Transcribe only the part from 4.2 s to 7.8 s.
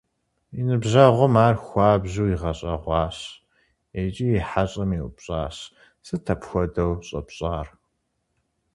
и хьэщӀэм еупщӀащ:- Сыт апхуэдэу щӀэпщӀар?